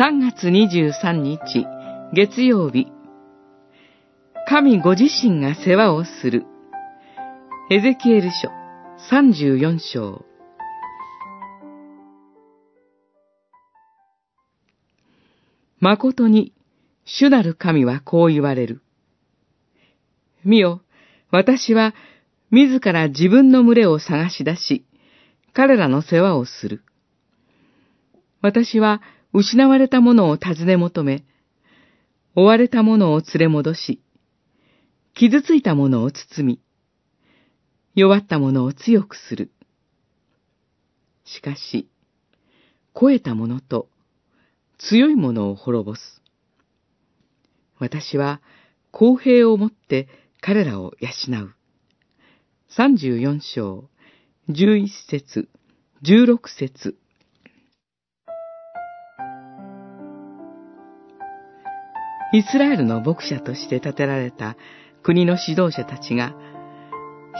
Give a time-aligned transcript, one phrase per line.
[0.00, 1.66] 3月23日、
[2.12, 2.86] 月曜日。
[4.46, 6.46] 神ご自身が世話をする。
[7.68, 8.48] エゼキエル書
[9.10, 10.24] 34章。
[15.80, 16.52] 誠に、
[17.04, 18.82] 主なる神はこう言われる。
[20.44, 20.80] 見よ、
[21.32, 21.92] 私は
[22.52, 24.84] 自ら自分の群れを探し出し、
[25.52, 26.84] 彼らの世話をする。
[28.42, 31.24] 私は失われたものを尋ね求め、
[32.34, 34.02] 追われたものを連れ戻し、
[35.14, 36.60] 傷ついたものを包み、
[37.94, 39.50] 弱ったものを強くする。
[41.24, 41.88] しかし、
[42.94, 43.88] 肥えたものと
[44.78, 46.22] 強いものを滅ぼす。
[47.78, 48.40] 私は
[48.90, 50.08] 公平をもって
[50.40, 51.10] 彼らを養
[51.44, 51.54] う。
[52.68, 53.88] 三十四章、
[54.48, 55.48] 十一節、
[56.02, 56.96] 十六節。
[62.32, 64.56] イスラエルの牧者として建てられた
[65.02, 66.34] 国の指導者たちが、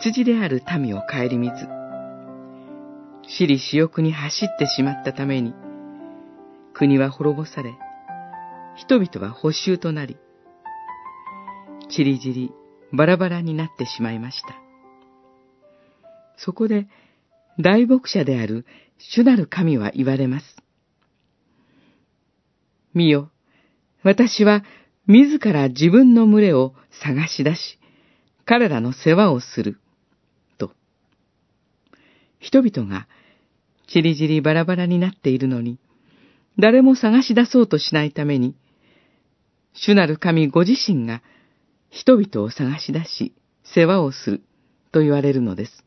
[0.00, 1.54] 羊である民を顧みず、
[3.22, 5.54] 私利私欲に走ってしまったために、
[6.72, 7.74] 国は滅ぼされ、
[8.76, 10.16] 人々は補修となり、
[11.90, 12.52] ちりぢり
[12.92, 14.54] バラバラになってしまいました。
[16.36, 16.88] そこで、
[17.58, 18.64] 大牧者である
[18.98, 20.56] 主なる神は言われます。
[22.94, 23.30] 見よ、
[24.02, 24.64] 私は
[25.06, 27.78] 自ら自分の群れを探し出し、
[28.44, 29.78] 彼らの世話をする。
[30.58, 30.72] と。
[32.38, 33.06] 人々が、
[33.86, 35.78] ちりじりバラバラになっているのに、
[36.58, 38.54] 誰も探し出そうとしないために、
[39.72, 41.22] 主なる神ご自身が
[41.90, 44.42] 人々を探し出し、世話をする
[44.92, 45.84] と言われるのです。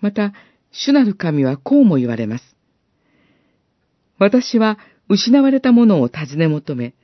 [0.00, 0.32] また、
[0.70, 2.56] 主なる神はこうも言われます。
[4.18, 6.94] 私は失われたものを尋ね求め、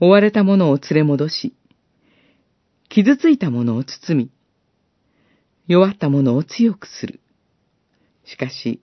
[0.00, 1.54] 追われたものを連れ戻し、
[2.88, 4.30] 傷ついたものを包み、
[5.66, 7.20] 弱ったものを強くする。
[8.24, 8.80] しかし、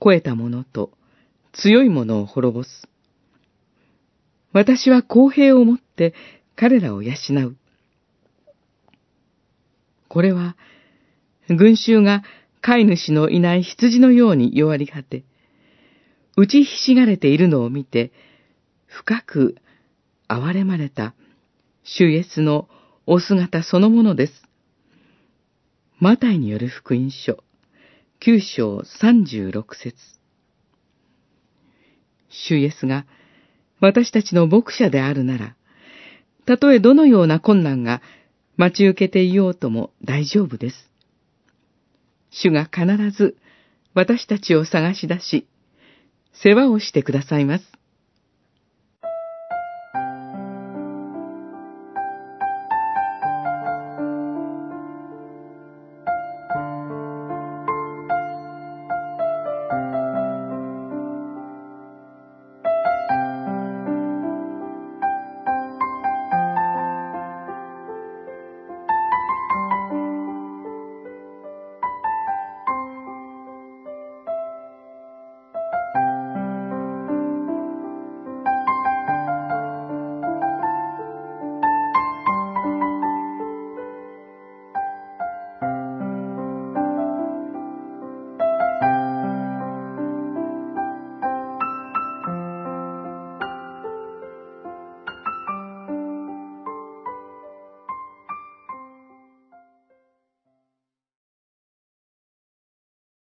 [0.00, 0.90] 肥えたものと
[1.52, 2.88] 強いものを滅ぼす。
[4.52, 6.14] 私は公平をもって
[6.56, 7.12] 彼らを養
[7.46, 7.56] う。
[10.08, 10.56] これは、
[11.48, 12.24] 群衆が
[12.60, 15.22] 飼い主のいない羊のように弱り果て、
[16.36, 18.12] 打ちひしがれているのを見て、
[18.86, 19.56] 深く
[20.28, 21.14] 憐れまれた、
[21.82, 22.68] 主イエスの
[23.06, 24.42] お姿そのものです。
[25.98, 27.42] マタイによる福音書、
[28.20, 29.96] 九章三十六節。
[32.28, 33.06] 主イエスが
[33.80, 35.56] 私たちの牧者であるなら、
[36.46, 38.02] たとえどのような困難が
[38.56, 40.90] 待ち受けていようとも大丈夫です。
[42.30, 43.36] 主が必ず
[43.94, 45.46] 私たちを探し出し、
[46.32, 47.69] 世話をしてくださいます。